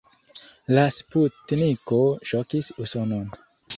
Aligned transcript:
La 0.77 0.85
sputniko 0.95 1.99
ŝokis 2.31 2.73
Usonon. 2.87 3.29